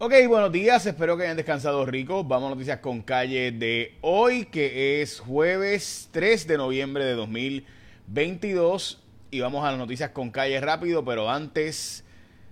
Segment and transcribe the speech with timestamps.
[0.00, 2.22] Ok, buenos días, espero que hayan descansado rico.
[2.22, 9.02] Vamos a noticias con calle de hoy, que es jueves 3 de noviembre de 2022.
[9.32, 12.04] Y vamos a las noticias con calle rápido, pero antes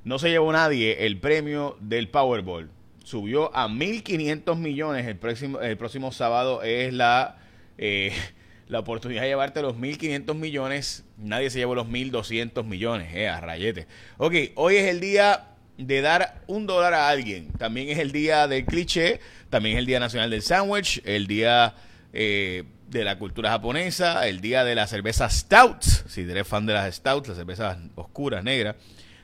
[0.02, 2.68] no se llevó nadie el premio del Powerball.
[3.04, 5.06] Subió a 1.500 millones.
[5.06, 7.38] El próximo, el próximo sábado es la,
[7.78, 8.12] eh,
[8.66, 11.04] la oportunidad de llevarte los 1.500 millones.
[11.16, 13.86] Nadie se llevó los 1.200 millones, eh, rayete.
[14.18, 17.52] Ok, hoy es el día de dar un dólar a alguien.
[17.52, 21.74] También es el día del cliché, también es el Día Nacional del Sándwich, el día
[22.12, 26.72] eh, de la cultura japonesa, el día de la cerveza Stout, si eres fan de
[26.72, 28.76] las Stouts, las cervezas oscuras, negras.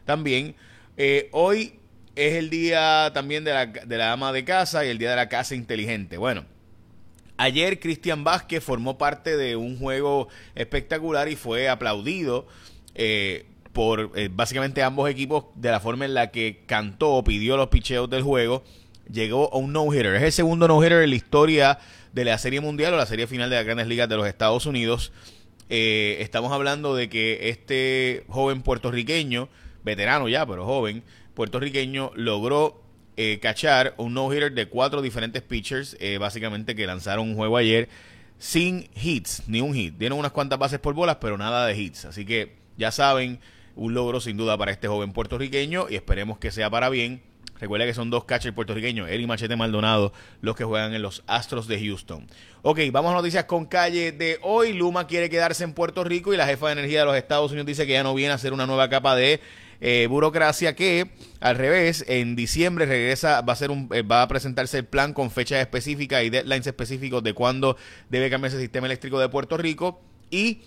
[0.05, 0.55] También
[0.97, 1.79] eh, hoy
[2.17, 5.17] es el día también de la, de la ama de casa y el día de
[5.17, 6.19] la casa inteligente.
[6.19, 6.45] Bueno,
[7.37, 12.47] ayer Cristian Vázquez formó parte de un juego espectacular y fue aplaudido.
[12.95, 17.57] Eh, por eh, básicamente ambos equipos de la forma en la que cantó o pidió
[17.57, 18.63] los picheos del juego,
[19.11, 20.15] llegó a un no-hitter.
[20.15, 21.79] Es el segundo no-hitter en la historia
[22.13, 24.67] de la Serie Mundial o la Serie Final de las Grandes Ligas de los Estados
[24.67, 25.13] Unidos.
[25.71, 29.49] Eh, estamos hablando de que este joven puertorriqueño,
[29.85, 31.03] veterano ya, pero joven,
[31.35, 32.83] puertorriqueño, logró
[33.17, 37.89] eh, cachar un no-hitter de cuatro diferentes pitchers, básicamente que lanzaron un juego ayer
[38.43, 39.95] sin hits, ni un hit.
[39.97, 42.07] Dieron unas cuantas bases por bolas, pero nada de hits.
[42.07, 43.39] Así que ya saben,
[43.77, 47.23] un logro sin duda para este joven puertorriqueño y esperemos que sea para bien.
[47.61, 51.69] Recuerda que son dos catchers puertorriqueños, Eric Machete Maldonado, los que juegan en los Astros
[51.69, 52.27] de Houston.
[52.63, 54.73] Ok, vamos a noticias con calle de hoy.
[54.73, 57.67] Luma quiere quedarse en Puerto Rico y la jefa de energía de los Estados Unidos
[57.67, 59.41] dice que ya no viene a hacer una nueva capa de
[59.81, 64.29] eh, burocracia que al revés en diciembre regresa va a ser un eh, va a
[64.29, 67.77] presentarse el plan con fechas específicas y deadlines específicos de cuándo
[68.09, 70.63] debe cambiarse el sistema eléctrico de Puerto Rico y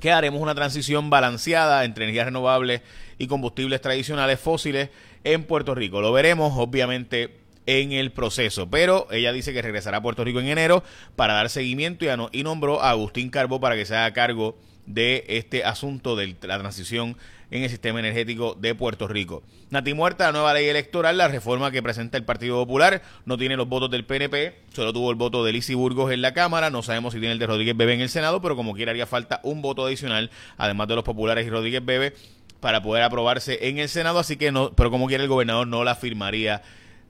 [0.00, 2.82] que haremos una transición balanceada entre energías renovables
[3.18, 4.90] y combustibles tradicionales fósiles
[5.24, 6.00] en Puerto Rico.
[6.00, 8.68] Lo veremos, obviamente, en el proceso.
[8.68, 10.82] Pero ella dice que regresará a Puerto Rico en enero
[11.16, 14.73] para dar seguimiento y, y nombró a Agustín Carbo para que se haga cargo de
[14.86, 17.16] este asunto de la transición
[17.50, 19.42] en el sistema energético de Puerto Rico.
[19.70, 23.56] Nati muerta, la nueva ley electoral, la reforma que presenta el Partido Popular, no tiene
[23.56, 26.82] los votos del PNP, solo tuvo el voto de Lizy Burgos en la Cámara, no
[26.82, 29.40] sabemos si tiene el de Rodríguez Bebe en el Senado, pero como quiera haría falta
[29.42, 32.14] un voto adicional, además de los populares y Rodríguez Bebe,
[32.60, 35.84] para poder aprobarse en el Senado, así que no, pero como quiera el gobernador no
[35.84, 36.62] la firmaría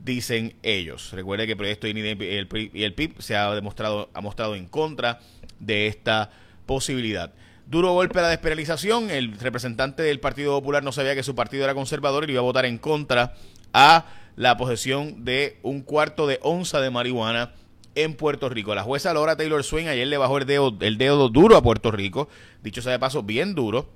[0.05, 1.13] dicen ellos.
[1.13, 5.21] Recuerde que el proyecto el, y el PIB se ha demostrado, ha mostrado en contra
[5.59, 6.31] de esta
[6.67, 7.33] posibilidad.
[7.67, 9.11] Duro golpe a la despenalización.
[9.11, 12.45] El representante del Partido Popular no sabía que su partido era conservador y iba a
[12.45, 13.35] votar en contra
[13.73, 17.53] a la posesión de un cuarto de onza de marihuana
[17.95, 18.75] en Puerto Rico.
[18.75, 21.91] La jueza Laura Taylor Swain ayer le bajó el dedo, el dedo duro a Puerto
[21.91, 22.29] Rico,
[22.63, 23.89] dicho sea de paso, bien duro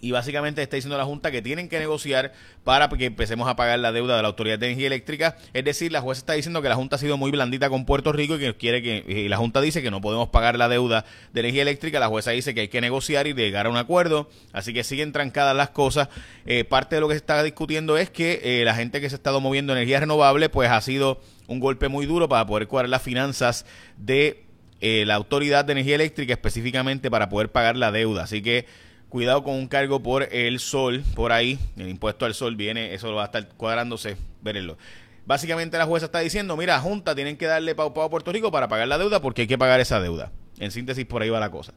[0.00, 2.32] y básicamente está diciendo la Junta que tienen que negociar
[2.64, 5.36] para que empecemos a pagar la deuda de la Autoridad de Energía Eléctrica.
[5.52, 8.12] Es decir, la jueza está diciendo que la Junta ha sido muy blandita con Puerto
[8.12, 11.04] Rico y que quiere que y la Junta dice que no podemos pagar la deuda
[11.32, 12.00] de energía eléctrica.
[12.00, 14.28] La jueza dice que hay que negociar y llegar a un acuerdo.
[14.52, 16.08] Así que siguen trancadas las cosas.
[16.46, 19.16] Eh, parte de lo que se está discutiendo es que eh, la gente que se
[19.16, 22.88] ha estado moviendo energía renovable pues ha sido un golpe muy duro para poder cuadrar
[22.88, 23.66] las finanzas
[23.96, 24.44] de
[24.80, 28.22] eh, la Autoridad de Energía Eléctrica específicamente para poder pagar la deuda.
[28.22, 28.66] Así que
[29.10, 33.12] Cuidado con un cargo por el sol, por ahí, el impuesto al sol viene, eso
[33.12, 34.78] va a estar cuadrándose, verenlo.
[35.26, 38.68] Básicamente la jueza está diciendo, mira, Junta tienen que darle pau a Puerto Rico para
[38.68, 40.30] pagar la deuda porque hay que pagar esa deuda.
[40.60, 41.72] En síntesis, por ahí va la cosa.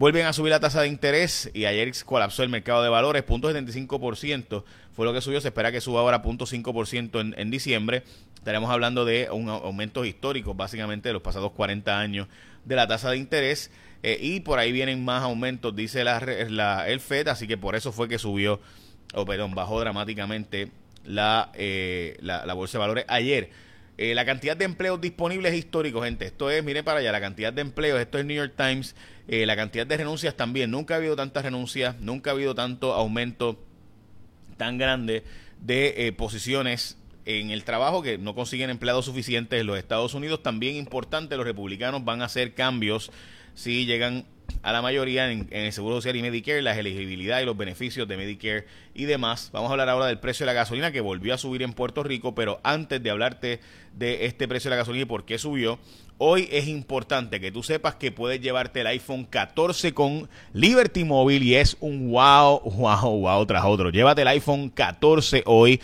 [0.00, 4.64] Vuelven a subir la tasa de interés y ayer colapsó el mercado de valores, 0.75%
[4.92, 8.02] fue lo que subió, se espera que suba ahora 0.5% en, en diciembre.
[8.34, 12.28] Estaremos hablando de un aumento histórico, básicamente de los pasados 40 años
[12.64, 13.70] de la tasa de interés.
[14.02, 16.18] Eh, y por ahí vienen más aumentos, dice la,
[16.48, 18.58] la, el FED, así que por eso fue que subió,
[19.12, 20.70] o perdón, bajó dramáticamente
[21.04, 23.50] la, eh, la, bolsa de valores ayer.
[24.02, 26.24] Eh, la cantidad de empleos disponibles históricos, gente.
[26.24, 28.96] Esto es, miren para allá, la cantidad de empleos, esto es New York Times,
[29.28, 30.70] la cantidad de renuncias también.
[30.70, 33.62] Nunca ha habido tantas renuncias, nunca ha habido tanto aumento
[34.56, 35.22] tan grande
[35.60, 40.42] de posiciones en el trabajo que no consiguen empleados suficientes en los Estados Unidos.
[40.42, 43.12] También importante, los republicanos van a hacer cambios
[43.54, 44.24] si llegan
[44.62, 48.16] a la mayoría en, el Seguro Social y Medicare, la elegibilidad y los beneficios de
[48.16, 49.50] Medicare y demás.
[49.52, 52.02] Vamos a hablar ahora del precio de la gasolina que volvió a subir en Puerto
[52.02, 53.60] Rico, pero antes de hablarte
[53.96, 55.78] de este precio de la gasolina y por qué subió,
[56.18, 61.44] hoy es importante que tú sepas que puedes llevarte el iPhone 14 con Liberty Mobile
[61.44, 63.90] y es un wow, wow, wow tras otro.
[63.90, 65.80] Llévate el iPhone 14 hoy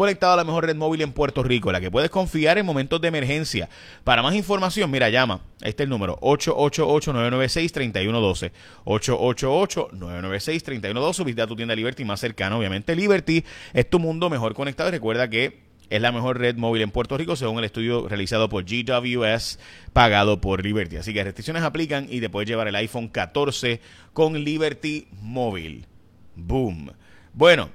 [0.00, 3.02] conectado a la mejor red móvil en Puerto Rico, la que puedes confiar en momentos
[3.02, 3.68] de emergencia.
[4.02, 5.42] Para más información, mira, llama.
[5.60, 8.50] Este es el número 888-996-3112.
[8.86, 11.24] 888-996-3112.
[11.24, 12.96] Visita tu tienda Liberty más cercana, obviamente.
[12.96, 13.44] Liberty
[13.74, 14.88] es tu mundo mejor conectado.
[14.88, 15.60] Y recuerda que
[15.90, 19.58] es la mejor red móvil en Puerto Rico según el estudio realizado por GWS
[19.92, 20.96] pagado por Liberty.
[20.96, 23.82] Así que restricciones aplican y te puedes llevar el iPhone 14
[24.14, 25.84] con Liberty Móvil.
[26.36, 26.90] Boom.
[27.34, 27.68] Bueno,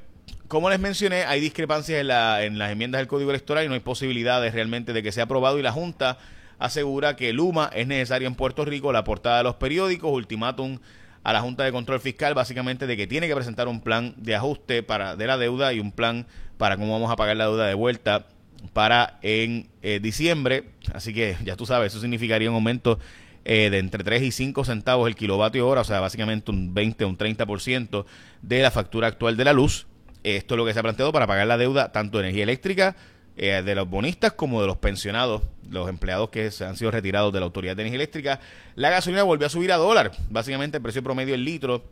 [0.56, 3.82] como les mencioné, hay discrepancias en, en las enmiendas del Código Electoral y no hay
[3.82, 6.18] posibilidades realmente de que sea aprobado y la Junta
[6.60, 10.80] asegura que Luma es necesario en Puerto Rico, la portada de los periódicos, ultimátum
[11.24, 14.34] a la Junta de Control Fiscal básicamente de que tiene que presentar un plan de
[14.34, 16.26] ajuste para de la deuda y un plan
[16.58, 18.28] para cómo vamos a pagar la deuda de vuelta
[18.72, 20.70] para en eh, diciembre.
[20.94, 22.98] Así que ya tú sabes, eso significaría un aumento
[23.44, 27.04] eh, de entre 3 y 5 centavos el kilovatio hora, o sea, básicamente un 20
[27.04, 28.06] o un 30%
[28.42, 29.88] de la factura actual de la luz.
[30.26, 32.96] Esto es lo que se ha planteado para pagar la deuda tanto de energía eléctrica
[33.38, 37.32] eh, de los bonistas como de los pensionados, los empleados que se han sido retirados
[37.32, 38.40] de la Autoridad de Energía Eléctrica.
[38.74, 40.14] La gasolina volvió a subir a dólar.
[40.32, 41.84] Básicamente el precio promedio del litro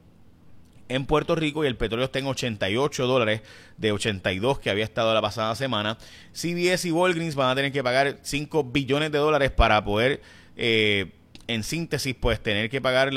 [0.89, 3.41] en Puerto Rico y el petróleo está en 88 dólares
[3.77, 5.99] de 82 que había estado la pasada semana.
[6.33, 10.21] CBS y Walgreens van a tener que pagar 5 billones de dólares para poder
[10.57, 11.11] eh,
[11.47, 13.11] en síntesis, pues tener que pagar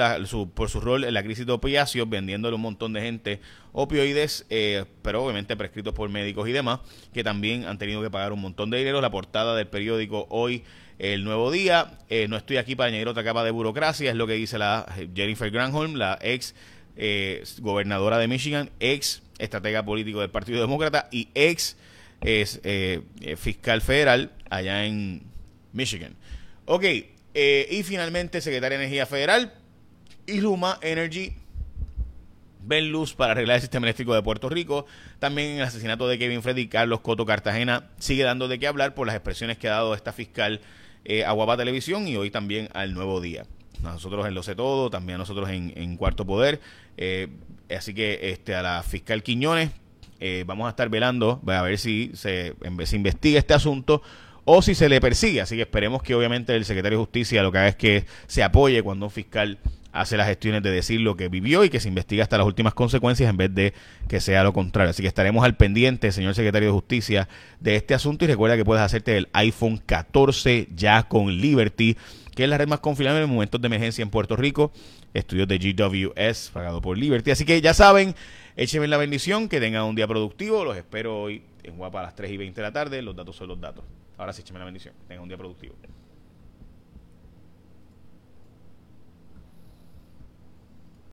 [0.54, 3.40] por su rol en la crisis de opiáceos, vendiéndole un montón de gente
[3.72, 6.80] opioides, eh, pero obviamente prescritos por médicos y demás,
[7.12, 9.00] que también han tenido que pagar un montón de dinero.
[9.00, 10.64] La portada del periódico hoy,
[10.98, 14.26] El Nuevo Día, eh, no estoy aquí para añadir otra capa de burocracia, es lo
[14.26, 16.54] que dice la eh, Jennifer Granholm, la ex
[17.60, 21.76] gobernadora de Michigan, ex estratega político del Partido Demócrata y ex
[23.36, 25.22] fiscal federal allá en
[25.74, 26.14] Michigan.
[26.64, 26.84] Ok,
[27.38, 29.52] eh, y finalmente, Secretaria de Energía Federal
[30.26, 31.34] y Luma Energy
[32.62, 34.86] ven luz para arreglar el sistema eléctrico de Puerto Rico.
[35.18, 39.06] También el asesinato de Kevin Freddy Carlos Coto Cartagena sigue dando de qué hablar por
[39.06, 40.62] las expresiones que ha dado esta fiscal
[41.04, 43.44] eh, a Guapa Televisión y hoy también al Nuevo Día.
[43.82, 46.58] Nosotros en Lo Sé Todo, también nosotros en, Cuarto Poder.
[46.96, 47.28] Eh,
[47.68, 49.72] así que este a la fiscal Quiñones
[50.20, 52.54] eh, vamos a estar velando a ver si se,
[52.84, 54.00] se investiga este asunto
[54.46, 55.42] o si se le persigue.
[55.42, 58.42] Así que esperemos que obviamente el secretario de Justicia lo que haga es que se
[58.42, 59.58] apoye cuando un fiscal
[59.92, 62.74] hace las gestiones de decir lo que vivió y que se investigue hasta las últimas
[62.74, 63.74] consecuencias en vez de
[64.08, 64.90] que sea lo contrario.
[64.90, 67.28] Así que estaremos al pendiente, señor secretario de Justicia,
[67.60, 71.96] de este asunto y recuerda que puedes hacerte el iPhone 14 ya con Liberty,
[72.34, 74.70] que es la red más confiable en momentos de emergencia en Puerto Rico.
[75.12, 77.30] Estudios de GWS pagado por Liberty.
[77.30, 78.14] Así que ya saben,
[78.54, 80.62] échenme la bendición, que tengan un día productivo.
[80.62, 83.00] Los espero hoy en Guapa a las 3 y 20 de la tarde.
[83.00, 83.82] Los datos son los datos.
[84.18, 84.94] Ahora sí, écheme la bendición.
[85.08, 85.74] Tenga un día productivo.